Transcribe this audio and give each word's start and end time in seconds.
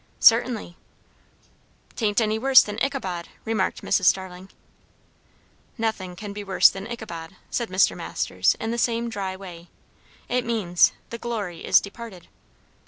"Certainly." 0.19 0.77
"'Tain't 1.95 2.19
any 2.21 2.39
worse 2.39 2.63
than 2.63 2.83
Ichabod," 2.83 3.27
remarked 3.45 3.83
Mrs. 3.83 4.05
Starling. 4.05 4.49
"Nothing 5.77 6.15
can 6.15 6.33
be 6.33 6.43
worse 6.43 6.69
than 6.71 6.91
Ichabod," 6.91 7.35
said 7.51 7.69
Mr. 7.69 7.95
Masters 7.95 8.55
in 8.59 8.71
the 8.71 8.79
same 8.79 9.09
dry 9.11 9.35
way. 9.35 9.67
"It 10.27 10.43
means, 10.43 10.93
'The 11.11 11.19
glory 11.19 11.63
is 11.63 11.79
departed.'" 11.79 12.29